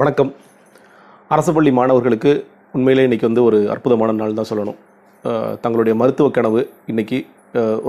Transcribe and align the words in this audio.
வணக்கம். 0.00 0.30
அரசு 1.34 1.50
பள்ளி 1.56 1.70
மாணவர்களுக்கு 1.76 2.30
உண்மையிலே 2.76 3.02
இன்றைக்கி 3.06 3.26
வந்து 3.28 3.42
ஒரு 3.48 3.58
அற்புதமான 3.72 4.14
நாள் 4.20 4.34
தான் 4.38 4.48
சொல்லணும். 4.48 4.78
தங்களுடைய 5.64 5.94
மருத்துவ 6.00 6.30
கனவு 6.36 6.60
இன்றைக்கி 6.92 7.18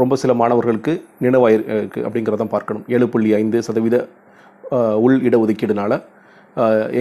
ரொம்ப 0.01 0.15
சில 0.23 0.33
மாணவர்களுக்கு 0.41 0.93
நினைவாயிருக்கு 1.25 1.99
அப்படிங்கிறத 2.07 2.45
பார்க்கணும். 2.53 2.83
ஏழு 2.95 3.05
புள்ளி 3.13 3.29
ஐந்து 3.39 3.59
சதவீத 3.67 3.97
உள் 5.05 5.17
இடஒதுக்கீடுனால 5.29 5.99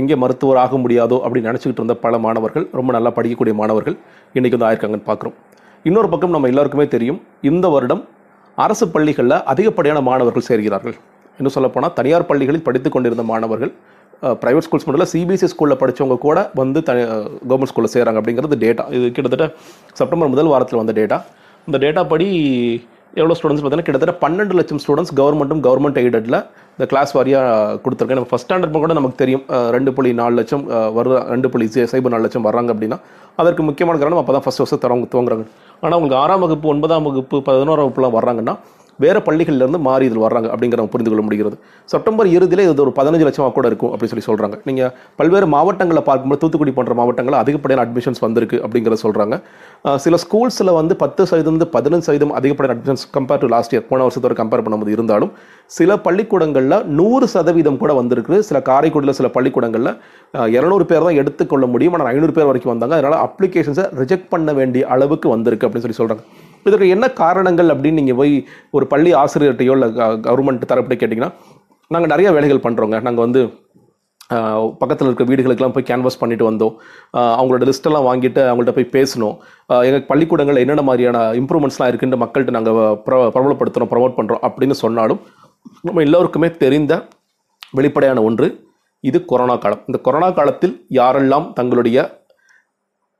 எங்கே 0.00 0.16
மருத்துவர் 0.24 0.60
ஆக 0.64 0.78
முடியாதோ 0.84 1.18
அப்படின்னு 1.26 1.50
நினச்சிக்கிட்டு 1.50 1.82
இருந்த 1.82 1.96
பல 2.04 2.20
மாணவர்கள் 2.26 2.66
ரொம்ப 2.78 2.92
நல்லா 2.98 3.12
படிக்கக்கூடிய 3.18 3.56
மாணவர்கள் 3.62 3.98
இன்றைக்கி 4.38 4.56
வந்து 4.58 4.68
ஆயிருக்காங்கன்னு 4.70 5.08
பார்க்குறோம். 5.10 5.36
இன்னொரு 5.90 6.10
பக்கம் 6.14 6.36
நம்ம 6.36 6.50
எல்லாருக்குமே 6.52 6.86
தெரியும் 6.96 7.20
இந்த 7.50 7.68
வருடம் 7.74 8.04
அரசு 8.66 8.88
பள்ளிகளில் 8.94 9.42
அதிகப்படியான 9.54 10.02
மாணவர்கள் 10.10 10.48
சேர்கிறார்கள். 10.50 10.96
இன்னும் 11.40 11.56
சொல்லப்போனால் 11.58 11.94
தனியார் 12.00 12.30
பள்ளிகளில் 12.30 12.66
படித்து 12.68 12.88
கொண்டிருந்த 12.94 13.26
மாணவர்கள் 13.32 13.74
ப்ரைவேட் 14.40 14.66
ஸ்கூல்ஸ் 14.66 14.84
மட்டும் 14.84 15.00
இல்லை 15.00 15.10
சிபிஎஸ்சி 15.12 15.48
ஸ்கூலில் 15.52 15.80
படித்தவங்க 15.80 16.18
கூட 16.20 16.38
வந்து 16.60 16.80
த 16.82 16.92
கவர்மெண்ட் 17.44 17.72
ஸ்கூலில் 17.72 17.92
சேராங்க 17.94 18.20
அப்படிங்கிறது 18.20 18.58
டேட்டா 18.62 18.84
இது 18.96 19.06
கிட்டத்தட்ட 19.12 19.46
செப்டம்பர் 19.98 20.32
முதல் 20.32 20.52
வாரத்தில் 20.52 20.80
வந்த 20.80 20.94
டேட்டா 20.94 21.18
இந்த 21.68 21.78
டேட்டா 21.82 22.02
படி 22.10 22.28
எவ்வளோ 23.14 23.34
ஸ்டூடெண்ட்ஸ் 23.36 23.62
பார்த்தீங்கன்னா 23.62 23.88
கிட்டத்தட்ட 23.88 24.14
பன்னெண்டு 24.22 24.54
லட்சம் 24.58 24.80
ஸ்டூடெண்ட்ஸ் 24.82 25.14
கவர்மெண்ட்டும் 25.18 25.60
கவர்மெண்ட் 25.66 25.98
எய்டடில் 26.00 26.38
இந்த 26.74 26.86
கிளாஸ் 26.90 27.12
வாரியாக 27.16 27.50
கொடுத்துருக்கேன் 27.82 28.18
நம்ம 28.18 28.30
ஃபஸ்ட் 28.30 28.46
ஸ்டாண்டர்ட் 28.46 28.76
கூட 28.76 28.94
நமக்கு 28.98 29.18
தெரியும். 29.20 29.42
ரெண்டு 29.70 29.90
புள்ளி 29.96 30.10
நாலு 30.20 30.34
லட்சம் 30.38 30.64
அஹ், 30.72 30.90
ரெண்டு 31.30 31.48
புள்ளி 31.52 31.66
சைபர் 31.92 32.12
நாலு 32.14 32.24
லட்சம் 32.26 32.46
வர்றாங்க 32.48 32.70
அப்படின்னா 32.74 32.98
அதற்கு 33.38 33.62
முக்கியமான 33.68 33.98
காரணம் 34.00 34.20
அப்போ 34.20 34.34
தான் 34.34 34.44
ஃபஸ்ட் 34.44 34.62
வருஷம் 34.62 34.82
தரவங்க 34.84 35.08
துவங்குறாங்க. 35.12 35.44
ஆனால் 35.82 35.96
உங்களுக்கு 35.98 36.20
ஆறாம் 36.22 36.42
வகுப்பு 36.44 36.66
ஒன்பதாம் 36.72 37.06
வகுப்பு 37.08 37.38
பதினோராம் 37.48 37.86
வகுப்புலாம் 37.86 38.16
வர்றாங்கன்னா 38.18 38.54
வேறு 39.02 39.20
பள்ளிகள்லேருந்து 39.26 39.80
மாறி 39.86 40.04
இதில் 40.08 40.22
வர்றாங்க 40.24 40.48
அப்படிங்கிற 40.52 40.78
நம்ம 40.80 40.92
புரிந்து 40.94 41.10
கொள்ள 41.12 41.22
முடிகிறது. 41.26 41.56
செப்டம்பர் 41.92 42.28
இறுதியில் 42.36 42.62
இது 42.66 42.82
ஒரு 42.86 42.92
பதினஞ்சு 42.98 43.26
லட்சமாக 43.28 43.52
கூட 43.58 43.66
இருக்கும் 43.70 43.90
அப்படின்னு 43.92 44.12
சொல்லி 44.14 44.26
சொல்கிறாங்க 44.28 44.58
நீங்கள் 44.70 44.90
பல்வேறு 45.20 45.48
மாவட்டங்களில் 45.54 46.06
பார்க்கும்போது 46.08 46.40
தூத்துக்குடி 46.44 46.74
போன்ற 46.78 46.94
மாவட்டங்களில் 47.00 47.40
அதிகப்படியான 47.42 47.84
அட்மிஷன்ஸ் 47.86 48.22
வந்திருக்கு 48.26 48.58
அப்படிங்கிறத 48.64 49.00
சொல்கிறாங்க 49.06 49.36
சில 50.06 50.16
ஸ்கூல்ஸில் 50.24 50.74
வந்து 50.80 50.96
பத்து 51.04 51.28
சதவீதம் 51.32 51.60
பதினஞ்சு 51.76 52.06
சதவீதம் 52.08 52.34
அதிகப்படியான 52.40 52.76
admissions 52.76 53.06
compare 53.18 53.42
to 53.44 53.50
last 53.54 53.74
year 53.76 53.86
போன 53.90 54.02
வருஷத்தோட 54.06 54.36
கம்பேர் 54.42 54.64
பண்ணும்போது 54.66 54.94
இருந்தாலும் 54.96 55.32
சில 55.78 55.96
பள்ளிக்கூடங்களில் 56.06 56.78
நூறு 57.00 57.26
சதவீதம் 57.34 57.80
கூட 57.82 57.92
வந்திருக்கு 58.00 58.36
சில 58.50 58.58
காரைக்குடியில் 58.70 59.18
சில 59.20 59.28
பள்ளிக்கூடங்களில் 59.36 59.92
இரநூறு 60.56 60.84
பேர் 60.90 61.06
தான் 61.06 61.18
எடுத்துக்கொள்ள 61.20 61.64
முடியும். 61.74 61.94
ஆனால் 61.96 62.08
ஐநூறு 62.12 62.34
பேர் 62.36 62.48
வரைக்கும் 62.48 62.72
வந்தாங்க. 62.72 62.94
அதனால் 63.00 63.20
அப்ளிகேஷன்ஸை 63.26 63.84
ரிஜெக்ட் 64.00 64.28
பண்ண 64.34 64.52
வேண்டிய 64.60 64.84
அளவுக்கு 64.94 65.28
வந்திருக்கு 65.34 65.66
அப்படின்னு 65.66 65.86
சொல்லி 65.86 66.00
சொல்கிறாங்க 66.00 66.24
இதற்கு 66.64 66.88
என்ன 66.94 67.06
காரணங்கள் 67.22 67.72
அப்படின்னு 67.74 68.00
நீங்கள் 68.00 68.18
போய் 68.20 68.32
ஒரு 68.76 68.86
பள்ளி 68.92 69.12
ஆசிரியர்கிட்டையோ 69.22 69.74
இல்லை 69.76 69.88
கவர்மெண்ட் 70.28 70.70
தரப்படி 70.72 70.96
கேட்டிங்கன்னா 71.02 71.30
நாங்கள் 71.90 72.12
நிறைய 72.12 72.28
வேலைகள் 72.36 72.64
பண்ணுறோங்க 72.66 72.98
நாங்கள் 73.08 73.24
வந்து 73.26 73.42
பக்கத்தில் 74.80 75.06
இருக்கிற 75.08 75.26
வீடுகளுக்கெல்லாம் 75.30 75.74
போய் 75.74 75.86
கேன்வாஸ் 75.88 76.18
பண்ணிட்டு 76.20 76.44
வந்தோம். 76.50 76.74
அவங்களோட 77.38 77.64
லிஸ்ட்டெல்லாம் 77.68 78.06
வாங்கிட்டு 78.06 78.40
அவங்கள்ட்ட 78.50 78.72
போய் 78.78 78.92
பேசணும் 78.96 79.34
எங்கள் 79.88 80.06
பள்ளிக்கூடங்கள் 80.10 80.60
என்னென்ன 80.62 80.84
மாதிரியான 80.88 81.18
இம்ப்ரூவ்மெண்ட்ஸ்லாம் 81.40 81.90
இருக்குன்னு 81.90 82.20
மக்கள்கிட்ட 82.22 82.54
நாங்கள் 82.56 82.78
ப்ர 83.06 83.18
பிரபலப்படுத்துகிறோம் 83.34 83.90
ப்ரமோட் 83.92 84.16
பண்ணுறோம் 84.18 84.42
அப்படின்னு 84.48 84.76
சொன்னாலும் 84.84 85.20
நம்ம 85.88 86.02
எல்லோருக்குமே 86.06 86.50
தெரிந்த 86.64 86.92
வெளிப்படையான 87.78 88.22
ஒன்று 88.28 88.48
இது 89.10 89.18
கொரோனா 89.30 89.56
காலம். 89.62 89.82
இந்த 89.88 89.98
கொரோனா 90.06 90.30
காலத்தில் 90.38 90.74
யாரெல்லாம் 91.00 91.46
தங்களுடைய 91.58 91.98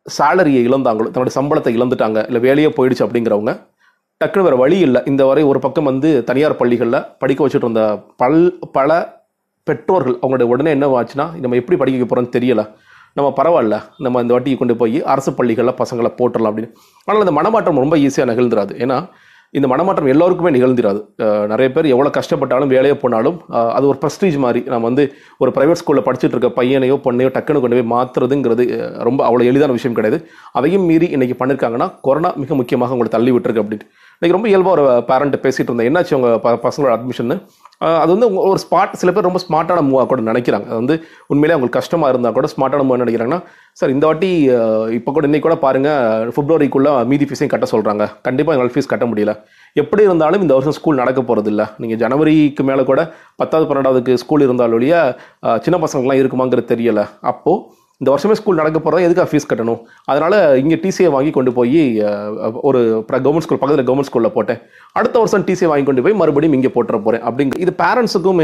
சேலரியை 0.08 0.62
இழந்தாங்களோ 0.68 1.10
தன்னுடைய 1.14 1.34
சம்பளத்தை 1.36 1.70
இழந்துட்டாங்க 1.76 2.24
இல்லை 2.26 2.40
வேலையே 2.40 2.68
போயிடுச்சு 2.68 3.04
அப்படிங்கிறவங்க 3.06 3.52
டக்குனு 4.20 4.42
வேறு 4.42 4.56
வழி 4.56 4.78
இல்லை. 4.78 5.00
இந்த 5.06 5.22
வரை 5.24 5.42
ஒரு 5.42 5.58
பக்கம் 5.58 5.84
வந்து 5.84 6.24
தனியார் 6.24 6.56
பள்ளிகளில் 6.56 7.04
படிக்க 7.18 7.46
வச்சுட்டு 7.46 7.66
இருந்த 7.66 7.82
பல் 8.16 8.58
பல 8.72 8.90
பெற்றோர்கள் 9.64 10.16
அவங்களுடைய 10.22 10.42
உடனே 10.42 10.70
என்ன 10.70 10.86
ஆச்சுன்னா 11.00 11.26
நம்ம 11.40 11.56
எப்படி 11.56 11.78
படிக்க 11.78 12.04
வைக்க 12.04 12.38
தெரியலை. 12.38 12.64
நம்ம 13.14 13.32
பரவாயில்ல 13.36 13.76
நம்ம 13.98 14.20
இந்த 14.20 14.34
வாட்டியை 14.34 14.56
கொண்டு 14.58 14.76
போய் 14.76 15.02
அரசு 15.02 15.32
பள்ளிகளில் 15.32 15.78
பசங்களை 15.82 16.10
போட்டுடலாம் 16.20 16.50
அப்படின்னு. 16.52 16.70
ஆனால் 17.04 17.22
அந்த 17.26 17.32
மனமாற்றம் 17.32 17.82
ரொம்ப 17.84 17.96
ஈஸியாக 17.96 18.28
நிகழ்ந்துராது 18.30 18.72
ஏன்னா 18.84 18.96
இந்த 19.58 19.66
மனமாற்றம் 19.70 20.08
எல்லோருக்குமே 20.12 20.50
நிகழ்ந்திராது. 20.54 21.00
நிறைய 21.50 21.68
பேர் 21.74 21.86
எவ்வளோ 21.94 22.10
கஷ்டப்பட்டாலும் 22.16 22.72
வேலையே 22.72 22.94
போனாலும் 23.02 23.36
அது 23.76 23.84
ஒரு 23.90 23.98
ப்ரெஸ்டீஜ் 24.02 24.36
மாதிரி. 24.44 24.60
நம்ம 24.72 24.86
வந்து 24.90 25.04
ஒரு 25.42 25.50
ப்ரைவேட் 25.56 25.80
ஸ்கூலில் 25.80 26.04
படிச்சுட்டு 26.06 26.34
இருக்க 26.34 26.50
பையனையோ 26.60 26.96
பொண்ணையோ 27.04 27.30
டக்குன்னு 27.36 27.62
கொண்டு 27.64 27.78
போய் 27.78 27.90
மாற்றுறதுங்கிறது 27.94 28.64
ரொம்ப 29.08 29.20
அவ்வளோ 29.28 29.46
எளிதான 29.50 29.76
விஷயம் 29.78 29.96
கிடையாது. 29.98 30.18
அதையும் 30.60 30.86
மீறி 30.90 31.08
இன்னைக்கு 31.16 31.36
பண்ணியிருக்காங்கன்னா 31.42 31.88
கொரோனா 32.08 32.32
மிக 32.44 32.54
முக்கியமாக 32.60 32.96
உங்களை 32.96 33.12
தள்ளி 33.16 33.32
விட்டுருக்கு 33.36 33.64
அப்படின்ட்டு. 33.64 33.88
இன்னைக்கு 34.16 34.36
ரொம்ப 34.38 34.48
இயல்பாக 34.52 34.74
ஒரு 34.76 34.84
பேரண்ட்டு 35.12 35.42
பேசிகிட்டு 35.44 35.70
இருந்தேன். 35.70 35.90
என்னாச்சு 35.90 36.14
அவங்க 36.16 36.30
ப 36.46 36.56
பசங்களோட 36.66 36.92
அட்மிஷன்னு 36.96 37.38
அது 38.02 38.10
வந்து 38.14 38.26
ஒரு 38.48 38.58
ஸ்மார்ட் 38.64 38.92
சில 39.00 39.10
பேர் 39.14 39.26
ரொம்ப 39.28 39.40
ஸ்மார்ட்டான 39.44 39.82
மூவாக 39.88 40.06
கூட 40.10 40.20
நினைக்கிறாங்க. 40.30 40.66
அது 40.70 40.78
வந்து 40.82 40.96
உண்மையிலே 41.32 41.54
அவங்களுக்கு 41.54 41.78
கஷ்டமாக 41.80 42.12
இருந்தால் 42.12 42.36
கூட 42.38 42.48
ஸ்மார்ட்டான 42.52 42.84
மூவாக 42.86 43.00
நினைக்கிறாங்கன்னா 43.02 43.40
சார் 43.80 43.92
இந்த 43.94 44.04
வாட்டி 44.08 44.30
இப்போ 44.98 45.10
கூட 45.16 45.24
இன்னைக்கு 45.28 45.46
கூட 45.48 45.56
பாருங்க 45.66 45.90
ஃபிப்ரவரிக்குள்ளே 46.34 46.92
மீதி 47.12 47.26
ஃபீஸையும் 47.28 47.52
கட்ட 47.54 47.68
சொல்கிறாங்க 47.74 48.06
கண்டிப்பாக 48.28 48.54
எங்களால் 48.56 48.74
ஃபீஸ் 48.74 48.92
கட்ட 48.92 49.06
முடியல. 49.12 49.34
எப்படி 49.82 50.02
இருந்தாலும் 50.08 50.42
இந்த 50.46 50.54
வருஷம் 50.56 50.76
ஸ்கூல் 50.78 51.00
நடக்க 51.02 51.20
போகிறது 51.30 51.50
இல்லை. 51.54 51.68
நீங்கள் 51.82 52.00
ஜனவரிக்கு 52.04 52.64
மேலே 52.70 52.84
கூட 52.90 53.00
பத்தாவது 53.42 53.68
பன்னெண்டாவதுக்கு 53.70 54.20
ஸ்கூல் 54.24 54.46
இருந்தாலும் 54.48 54.78
ஒழிய 54.80 54.96
சின்ன 55.64 55.78
பசங்களுக்குலாம் 55.84 56.22
இருக்குமாங்கிறது 56.22 56.72
தெரியலை. 56.74 57.06
அப்போது 57.32 57.82
இந்த 58.00 58.08
வருஷமே 58.12 58.36
ஸ்கூல் 58.38 58.60
நடக்க 58.60 58.78
போகிறதா 58.78 59.04
எதுக்காக 59.06 59.28
ஃபீஸ் 59.30 59.48
கட்டணும்? 59.50 59.80
அதனால் 60.10 60.36
இங்கே 60.62 60.76
டிசியை 60.84 61.10
வாங்கி 61.16 61.32
கொண்டு 61.36 61.50
போய் 61.58 61.78
ஒரு 62.68 62.80
கவர்மெண்ட் 63.10 63.46
ஸ்கூல் 63.46 63.60
பக்கத்தில் 63.62 63.86
கவர்மெண்ட் 63.88 64.10
ஸ்கூலில் 64.10 64.34
போட்டேன். 64.36 64.60
அடுத்த 64.98 65.16
வருஷம் 65.22 65.46
டிசியை 65.48 65.70
வாங்கி 65.72 65.86
கொண்டு 65.88 66.04
போய் 66.06 66.20
மறுபடியும் 66.22 66.56
இங்கே 66.58 66.72
போட்டுற 66.76 66.98
போகிறேன் 67.06 67.24
அப்படிங்க 67.30 67.60
இது 67.64 67.74
பேரண்ட்ஸுக்கும் 67.84 68.42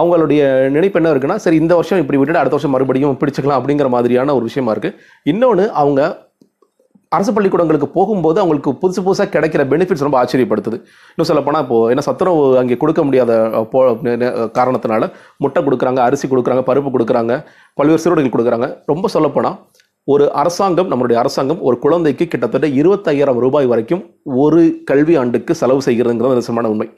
அவங்களுடைய 0.00 0.42
நினைப்பு 0.74 0.98
என்ன 1.00 1.10
இருக்குன்னா 1.12 1.38
சரி 1.44 1.56
இந்த 1.62 1.72
வருஷம் 1.78 2.00
இப்படி 2.02 2.18
விட்டுட்டு 2.18 2.42
அடுத்த 2.42 2.56
வருஷம் 2.56 2.74
மறுபடியும் 2.74 3.18
பிடிச்சிக்கலாம் 3.22 3.58
அப்படிங்கிற 3.60 3.88
மாதிரியான 3.94 4.34
ஒரு 4.38 4.44
விஷயமா 4.50 4.72
இருக்குது 4.74 4.96
இன்னொன்று 5.32 5.64
அவங்க 5.82 6.00
அரசு 7.16 7.32
பள்ளிக்கூடங்களுக்கு 7.36 7.88
போகும்போது 7.96 8.38
அவங்களுக்கு 8.42 8.72
புதுசு 8.82 9.00
புதுசாக 9.06 9.28
கிடைக்கிற 9.34 9.62
பெனிஃபிட்ஸ் 9.72 10.04
ரொம்ப 10.06 10.18
ஆச்சரியப்படுத்துது. 10.22 10.78
இன்னும் 11.12 11.28
சொல்ல 11.30 11.42
போனால் 11.46 11.62
இப்போ 11.64 11.78
என்ன 11.92 12.04
சத்துணவு 12.08 12.42
அங்கே 12.62 12.78
கொடுக்க 12.82 13.02
முடியாத 13.08 13.32
போ 13.72 13.80
காரணத்தினால 14.58 15.10
முட்டை 15.44 15.62
கொடுக்குறாங்க 15.68 16.02
அரிசி 16.08 16.28
கொடுக்குறாங்க 16.32 16.64
பருப்பு 16.70 16.92
கொடுக்குறாங்க 16.96 17.34
பல்வேறு 17.80 18.02
சிறுவர்கள் 18.04 18.34
கொடுக்குறாங்க. 18.36 18.68
ரொம்ப 18.92 19.08
சொல்லப்போனால் 19.16 19.58
ஒரு 20.08 20.24
அரசாங்கம் 20.42 20.88
நம்மளுடைய 20.92 21.18
அரசாங்கம் 21.22 21.60
ஒரு 21.68 21.76
குழந்தைக்கு 21.82 22.24
கிட்டத்தட்ட 22.30 22.68
இருபத்தையாயிரம் 22.80 23.40
ரூபாய் 23.44 23.68
வரைக்கும் 23.72 24.02
ஒரு 24.44 24.62
கல்வி 24.90 25.14
ஆண்டுக்கு 25.20 25.52
செலவு 25.60 25.82
செய்கிறதுங்கிறது 25.88 26.40
நிசமான 26.40 26.70
உண்மை. 26.72 26.88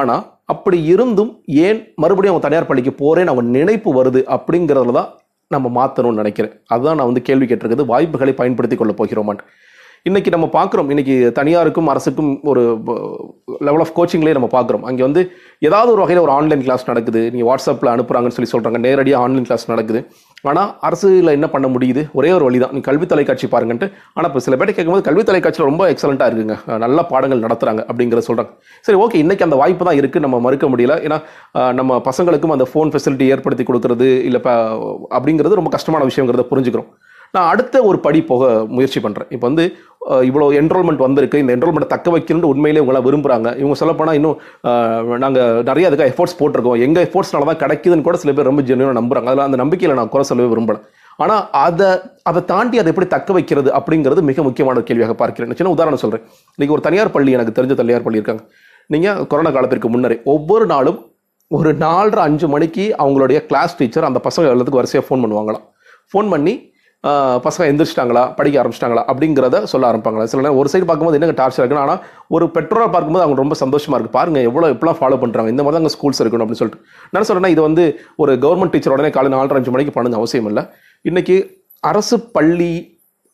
ஆனால் 0.00 0.22
அப்படி 0.52 0.78
இருந்தும் 0.92 1.32
ஏன் 1.66 1.80
மறுபடியும் 2.02 2.32
அவங்க 2.32 2.46
தனியார் 2.46 2.70
பள்ளிக்கு 2.70 2.92
போகிறேன்னு 3.02 3.32
அவங்க 3.32 3.44
நினைப்பு 3.58 3.90
வருது 3.98 4.20
அப்படிங்கிறதுல 4.36 4.94
தான் 5.00 5.10
நம்ம 5.48 5.86
மாற்றணும்னு 5.86 6.14
நினைக்கிறேன். 6.14 6.60
அதுதான் 6.66 6.96
நான் 6.96 7.06
வந்து 7.06 7.22
கேள்வி 7.22 7.46
கேட்டிருக்கிறது. 7.46 7.86
வாய்ப்புகளை 7.86 8.34
பயன்படுத்தி 8.34 8.76
கொள்ள 8.76 8.92
போகிறோமான்னு 8.92 9.44
இன்னைக்கு 10.08 10.30
நம்ம 10.32 10.46
பார்க்குறோம் 10.54 10.88
இன்னைக்கு 10.92 11.14
தனியாருக்கும் 11.36 11.86
அரசுக்கும் 11.90 12.32
ஒரு 12.50 12.62
லெவல் 13.66 13.82
ஆஃப் 13.84 13.92
கோச்சிங்லேயே 13.98 14.34
நம்ம 14.38 14.48
பார்க்குறோம். 14.54 14.82
அங்கே 14.88 15.02
வந்து 15.06 15.20
ஏதாவது 15.66 15.90
ஒரு 15.92 16.00
வகையில் 16.02 16.20
ஒரு 16.24 16.32
ஆன்லைன் 16.34 16.64
கிளாஸ் 16.64 16.84
நடக்குது 16.88 17.20
நீங்கள் 17.34 17.48
வாட்ஸ்அப்பில் 17.50 17.90
அனுப்புகிறாங்கன்னு 17.92 18.36
சொல்லி 18.38 18.50
சொல்கிறாங்க 18.50 18.78
நேரடியாக 18.86 19.24
ஆன்லைன் 19.26 19.46
கிளாஸ் 19.48 19.64
நடக்குது. 19.70 20.00
ஆனால் 20.50 20.68
அரசில் 20.88 21.32
என்ன 21.36 21.48
பண்ண 21.54 21.68
முடியுது? 21.74 22.02
ஒரே 22.18 22.32
ஒரு 22.36 22.44
வழி 22.48 22.58
தான் 22.64 22.74
நீங்கள் 22.74 22.88
கல்வி 22.88 23.06
தொலைக்காட்சி 23.12 23.48
பாருங்கன்ட்டு. 23.54 23.88
ஆனால் 24.16 24.28
இப்போ 24.30 24.42
சில 24.46 24.58
பேர்ட்ட 24.58 24.74
கேட்கும்போது 24.78 25.06
கல்வி 25.08 25.24
தொலைக்காட்சியில் 25.30 25.68
ரொம்ப 25.70 25.86
எக்ஸலண்ட்டாக 25.94 26.28
இருக்குங்க. 26.30 26.56
நல்ல 26.84 27.06
பாடங்கள் 27.12 27.42
நடத்துகிறாங்க 27.46 27.82
அப்படிங்கிறத 27.88 28.24
சொல்கிறாங்க 28.28 28.52
சரி 28.88 29.00
ஓகே 29.06 29.18
இன்றைக்கி 29.24 29.46
அந்த 29.48 29.58
வாய்ப்பு 29.62 29.88
தான் 29.90 29.98
இருக்குது 30.02 30.24
நம்ம 30.26 30.42
மறுக்க 30.48 30.68
முடியல. 30.74 30.96
ஏன்னா 31.08 31.20
நம்ம 31.80 32.00
பசங்களுக்கும் 32.10 32.54
அந்த 32.58 32.68
ஃபோன் 32.72 32.92
ஃபெசிலிட்டி 32.94 33.28
ஏற்படுத்தி 33.36 33.66
கொடுக்கறது 33.70 34.10
இல்லை 34.28 34.40
இப்போ 34.42 34.54
அப்படிங்கிறது 35.18 35.60
ரொம்ப 35.62 35.72
கஷ்டமான 35.78 36.04
விஷயங்கிறத 36.12 36.46
புரிஞ்சுக்கிறோம். 36.52 36.90
நான் 37.34 37.48
அடுத்த 37.52 37.82
ஒரு 37.88 37.98
படி 38.06 38.20
போக 38.30 38.44
முயற்சி 38.76 38.98
பண்ணுறேன் 39.04 39.30
இப்போ 39.34 39.46
வந்து 39.50 39.64
இவ்வளோ 40.28 40.46
என்ரோல்மெண்ட் 40.60 41.04
வந்திருக்கு. 41.04 41.38
இந்த 41.42 41.52
என்ரோல்மெண்ட்டை 41.56 41.88
தக்க 41.92 42.08
வைக்கணும்னு 42.14 42.50
உண்மையிலே 42.52 42.80
இவங்களாம் 42.80 43.06
விரும்புகிறாங்க 43.06 43.48
இவங்க 43.60 43.76
சொல்லப்போனால் 43.80 44.16
இன்னும் 44.18 44.36
நாங்கள் 45.24 45.62
நிறைய 45.68 45.88
அதுக்காக 45.88 46.10
எஃபோர்ட்ஸ் 46.12 46.36
போட்டிருக்கோம். 46.40 46.78
எங்கள் 46.86 47.04
எஃபோர்ட்ஸ்னால 47.06 47.48
தான் 47.50 47.60
கிடைக்குதுன்னு 47.62 48.06
கூட 48.08 48.18
சில 48.24 48.32
பேர் 48.36 48.48
ரொம்ப 48.50 48.64
ஜென்யூனாக 48.68 48.96
நம்புறாங்க. 49.00 49.28
அதில் 49.32 49.46
அந்த 49.48 49.58
நம்பிக்கையில் 49.62 49.98
நான் 50.00 50.12
குறை 50.14 50.26
சொல்லவே 50.30 50.50
விரும்பலை. 50.52 50.80
ஆனால் 51.24 51.42
அதை 51.64 51.88
அதை 52.28 52.40
தாண்டி 52.52 52.76
அதை 52.82 52.90
எப்படி 52.92 53.08
தக்க 53.16 53.32
வைக்கிறது 53.38 53.70
அப்படிங்கிறது 53.78 54.22
மிக 54.30 54.42
முக்கியமான 54.48 54.78
ஒரு 54.80 54.86
கேள்வியாக 54.90 55.14
பார்க்கிறேன். 55.22 55.56
சின்ன 55.60 55.72
உதாரணம் 55.76 56.02
சொல்கிறேன் 56.04 56.24
இன்றைக்கி 56.56 56.74
ஒரு 56.76 56.84
தனியார் 56.86 57.12
பள்ளி 57.16 57.36
எனக்கு 57.38 57.56
தெரிஞ்ச 57.58 57.76
தனியார் 57.82 58.06
பள்ளி 58.06 58.20
இருக்காங்க. 58.20 58.44
நீங்கள் 58.94 59.20
கொரோனா 59.32 59.50
காலத்திற்கு 59.56 59.90
முன்னரே 59.94 60.16
ஒவ்வொரு 60.34 60.66
நாளும் 60.74 60.98
ஒரு 61.50 61.70
நாலரை 61.84 62.22
அஞ்சு 62.28 62.46
மணிக்கு 62.54 62.84
அவங்களுடைய 63.02 63.38
கிளாஸ் 63.50 63.76
டீச்சர் 63.80 64.08
அந்த 64.10 64.20
பசங்க 64.28 64.52
எல்லாத்துக்கும் 64.52 64.82
வரிசையாக 64.82 65.06
ஃபோன் 65.08 65.22
பண்ணுவாங்களாம். 65.24 65.64
ஃபோன் 66.12 66.30
பண்ணி 66.34 66.54
பசங்க 67.46 67.64
எந்திரிச்சிட்டாங்களா? 67.70 68.22
படிக்க 68.36 68.60
ஆரம்பிச்சிட்டாங்களா? 68.60 69.02
அப்படிங்கிறத 69.12 69.56
சொல்ல 69.72 69.88
ஆரம்பிப்பாங்களா 69.88 70.28
சில 70.32 70.42
நேரம் 70.44 70.60
ஒரு 70.60 70.70
சைடு 70.72 70.86
பார்க்கும்போது 70.88 71.18
என்னங்க 71.18 71.36
டார்ச்சர் 71.40 71.62
இருக்குன்னு 71.62 71.84
ஆனால் 71.86 72.00
ஒரு 72.36 72.46
பெற்றோரை 72.54 72.86
பார்க்கும்போது 72.94 73.24
அவங்க 73.24 73.38
ரொம்ப 73.42 73.56
சந்தோஷமாக 73.62 73.98
இருக்கு. 73.98 74.14
பாருங்கள் 74.18 74.46
எவ்வளோ 74.50 74.70
எப்படிலாம் 74.74 74.98
ஃபாலோ 75.00 75.18
பண்ணுறாங்க 75.24 75.52
இந்த 75.54 75.62
மாதிரி 75.64 75.76
தான் 75.76 75.84
அங்கே 75.84 75.94
ஸ்கூல்ஸ் 75.96 76.22
இருக்கணும் 76.24 76.44
அப்படின்னு 76.44 76.62
சொல்லிட்டு. 76.62 76.82
நான் 77.12 77.28
சொல்கிறேன்னா 77.28 77.52
இது 77.56 77.62
வந்து 77.68 77.84
ஒரு 78.24 78.34
கவர்மெண்ட் 78.46 78.74
டீச்சர் 78.76 78.94
உடனே 78.96 79.12
காலை 79.18 79.30
நாலரை 79.34 79.60
அஞ்சு 79.60 79.74
மணிக்கு 79.76 79.94
பண்ணணும் 79.98 80.20
அவசியம் 80.22 80.48
இல்லை. 80.52 80.64
இன்றைக்கி 81.10 81.36
அரசு 81.90 82.18
பள்ளி 82.36 82.72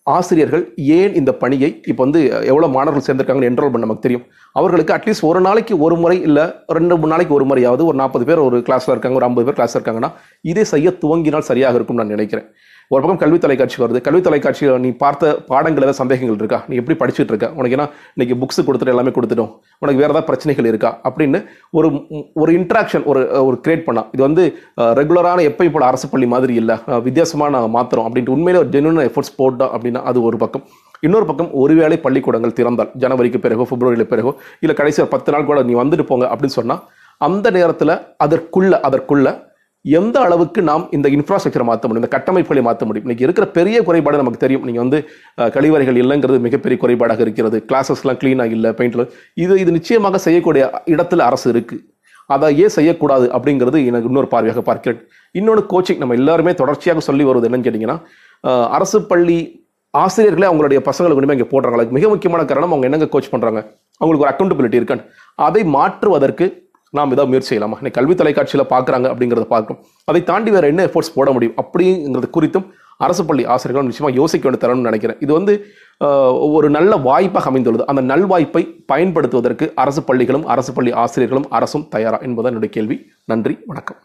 ஆசிரியர்கள் 0.07 0.63
ஏன் 0.99 1.13
இந்த 1.21 1.31
பணியை 1.43 1.69
இப்போ 1.91 2.03
வந்து 2.05 2.21
எவ்வளோ 2.51 2.69
மாணவர்கள் 2.77 3.05
சேர்ந்திருக்காங்கன்னு 3.07 3.51
என்ரோல் 3.51 3.73
பண்ண 3.73 3.87
நமக்கு 3.87 4.05
தெரியும். 4.07 4.25
அவர்களுக்கு 4.59 4.95
அட்லீஸ்ட் 4.97 5.27
ஒரு 5.31 5.41
நாளைக்கு 5.47 5.75
ஒரு 5.87 5.97
முறை 6.03 6.17
இல்லை 6.29 6.45
ரெண்டு 6.79 6.95
மூணு 7.01 7.13
நாளைக்கு 7.13 7.37
ஒரு 7.39 7.47
முறையாவது 7.51 7.83
ஒரு 7.91 7.97
நாற்பது 8.01 8.25
பேர் 8.29 8.43
ஒரு 8.49 8.59
கிளாஸில் 8.69 8.93
இருக்காங்க 8.95 9.19
ஒரு 9.21 9.29
ஐம்பது 9.29 9.47
பேர் 9.49 9.59
கிளாஸில் 9.59 9.81
இருக்காங்கன்னா 9.81 10.11
இதை 10.53 10.65
செய்ய 10.73 10.91
துவங்கினால் 11.03 11.49
சரியாக 11.51 11.79
இருக்கும் 11.81 12.01
நான் 12.01 12.13
நினைக்கிறேன். 12.17 12.49
ஒரு 12.95 13.01
பக்கம் 13.03 13.19
கல்வி 13.23 13.37
தொலைக்காட்சி 13.43 13.77
வருது. 13.81 13.99
கல்வி 14.07 14.21
தொலைக்காட்சியில் 14.27 14.81
நீ 14.85 14.89
பார்த்த 15.03 15.33
பாடங்கள் 15.51 15.85
ஏதாவது 15.85 15.99
சந்தேகங்கள் 16.01 16.39
இருக்கா? 16.41 16.59
நீ 16.69 16.75
எப்படி 16.81 16.95
படிச்சுட்டு 17.03 17.33
இருக்க? 17.33 17.49
உனக்கு 17.59 17.75
ஏன்னா 17.77 17.85
இன்னைக்கு 18.15 18.37
புக்ஸ் 18.41 18.59
கொடுத்துட்டு 18.69 18.93
எல்லாமே 18.95 19.11
கொடுத்துட்டோம். 19.17 19.51
உனக்கு 19.83 20.01
வேறு 20.01 20.11
ஏதாவது 20.13 20.29
பிரச்சனைகள் 20.31 20.69
இருக்கா? 20.71 20.91
அப்படின்னு 21.09 21.39
ஒரு 21.79 21.89
ஒரு 22.43 22.53
இன்ட்ராக்ஷன் 22.61 23.05
ஒரு 23.11 23.21
ஒரு 23.49 23.57
கிரியேட் 23.65 23.85
பண்ணால் 23.89 24.09
இது 24.15 24.23
வந்து 24.27 24.45
ரெகுலரான 25.01 25.45
எப்போ 25.51 25.65
இப்போ 25.69 25.83
அரசு 25.91 26.09
பள்ளி 26.15 26.29
மாதிரி 26.35 26.57
இல்லை. 26.63 26.77
வித்தியாசமாக 27.07 27.55
நாங்கள் 27.57 27.73
மாற்றுறோம் 27.77 28.09
அப்படின்ட்டு 28.09 28.35
உண்மையிலே 28.37 28.61
ஒரு 28.63 28.73
ஜென்வன் 28.75 29.07
எஃபர்ட்ஸ் 29.11 29.35
போட்டோம் 29.41 29.71
அப்படின்னா 29.77 30.03
அது 30.13 30.21
ஒரு 30.31 30.39
பக்கம். 30.45 30.65
இன்னொரு 31.09 31.29
பக்கம் 31.29 31.53
ஒருவேளை 31.65 31.99
பள்ளிக்கூடங்கள் 32.07 32.57
திறந்தால் 32.59 32.91
ஜனவரிக்கு 33.05 33.41
பிறகோ 33.45 33.67
பிப்ரவரியில் 33.73 34.11
பிறகோ 34.15 34.33
இல்லை 34.65 34.77
கடைசி 34.81 35.01
ஒரு 35.05 35.13
பத்து 35.15 35.33
நாள் 35.35 35.49
கூட 35.53 35.61
நீ 35.69 35.77
வந்துட்டு 35.83 36.07
போங்க 36.11 36.27
அப்படின்னு 36.33 36.59
சொன்னால் 36.59 36.83
அந்த 37.29 37.47
நேரத்தில் 37.59 37.95
அதற்குள்ள 38.27 38.75
அதற்குள்ள 38.89 39.29
எந்த 39.85 40.17
அளவுக்கு 40.27 40.61
நாம் 40.71 40.83
இந்த 40.97 41.07
இன்ஃப்ராஸ்ட்ரக்சரை 41.17 41.65
மாற்ற 41.69 41.85
முடியும்? 41.89 42.05
இந்த 42.05 42.13
கட்டமைப்புகளை 42.17 42.63
மாற்ற 42.67 42.87
முடியும்? 42.87 43.07
இன்னைக்கு 43.07 43.25
இருக்கிற 43.27 43.47
பெரிய 43.59 43.77
குறைபாடு 43.87 44.21
நமக்கு 44.23 44.43
தெரியும். 44.43 44.65
நீங்கள் 44.69 44.85
வந்து 44.85 44.99
கழிவறைகள் 45.57 45.99
இல்லைங்கிறது 46.03 46.39
மிகப்பெரிய 46.47 46.79
குறைபாடாக 46.83 47.25
இருக்கிறது. 47.27 47.59
கிளாஸஸ்லாம் 47.69 48.19
க்ளீனாக 48.23 48.57
இல்லை 48.57 48.73
பெயிண்டில் 48.81 49.05
இது 49.45 49.55
இது 49.63 49.73
நிச்சயமாக 49.79 50.21
செய்யக்கூடிய 50.27 50.65
இடத்துல 50.95 51.25
அரசு 51.31 51.49
இருக்குது 51.55 51.83
அதை 52.35 52.49
ஏன் 52.65 52.75
செய்யக்கூடாது 52.79 53.27
அப்படிங்கிறது 53.37 53.79
எனக்கு 53.91 54.09
இன்னொரு 54.11 54.29
பார்வையாக 54.35 54.63
பார்க்கிறேன். 54.69 55.01
இன்னொன்று 55.35 55.63
கோச்சிங் 55.73 56.03
நம்ம 56.03 56.17
எல்லாருமே 56.21 56.53
தொடர்ச்சியாக 56.61 57.03
சொல்லி 57.09 57.25
வருவது 57.29 57.49
என்னன்னு 57.49 57.67
கேட்டிங்கன்னா 57.69 57.99
அரசு 58.77 58.99
பள்ளி 59.13 59.39
ஆசிரியர்களே 59.95 60.49
அவங்களுடைய 60.51 60.81
பசங்களுக்கு 60.89 61.21
கொண்டு 61.21 61.37
இங்கே 61.39 61.51
போடுறாங்க. 61.53 61.93
மிக 61.97 62.09
முக்கியமான 62.13 62.43
காரணம் 62.51 62.75
அவங்க 62.75 62.89
என்னங்க 62.89 63.09
கோச் 63.15 63.33
பண்ணுறாங்க 63.33 63.61
அவங்களுக்கு 64.01 64.27
ஒரு 64.27 64.33
அக்கௌண்டபிலிட்டி 64.35 64.79
இருக்கான்னு 64.81 65.09
அதை 65.47 65.63
மாற்றுவதற்கு 65.77 66.47
நாம் 66.97 67.13
ஏதாவது 67.15 67.31
முயற்சி 67.33 67.51
செய்யலாமா? 67.51 67.77
இன்னைக்கு 67.81 67.99
கல்வி 67.99 68.15
தொலைக்காட்சியில் 68.21 68.71
பார்க்குறாங்க 68.73 69.07
அப்படிங்கிறத 69.11 69.47
பார்க்கும் 69.55 69.79
அதை 70.11 70.21
தாண்டி 70.31 70.51
வேறு 70.55 70.71
என்ன 70.73 70.85
எஃபோர்ட்ஸ் 70.89 71.17
போட 71.19 71.29
முடியும்? 71.37 71.57
அப்படிங்கிறது 71.63 72.29
குறித்தும் 72.37 72.67
அரசு 73.07 73.23
பள்ளி 73.29 73.43
ஆசிரியர்கள் 73.53 73.89
நிச்சயமாக 73.89 74.19
யோசிக்க 74.21 74.45
வேண்டிய 74.47 74.63
தரணும்னு 74.65 74.89
நினைக்கிறேன். 74.91 75.21
இது 75.25 75.33
வந்து 75.39 75.55
ஒரு 76.57 76.69
நல்ல 76.77 76.93
வாய்ப்பாக 77.09 77.49
அமைந்துள்ளது. 77.51 77.87
அந்த 77.93 78.03
நல்வாய்ப்பை 78.13 78.63
பயன்படுத்துவதற்கு 78.93 79.67
அரசு 79.85 80.03
பள்ளிகளும் 80.11 80.47
அரசு 80.55 80.73
பள்ளி 80.79 80.93
ஆசிரியர்களும் 81.05 81.51
அரசும் 81.59 81.89
தயாரா 81.97 82.21
என்பதான் 82.29 82.53
என்னுடைய 82.53 82.73
கேள்வி. 82.77 82.99
நன்றி 83.33 83.57
வணக்கம். 83.73 83.99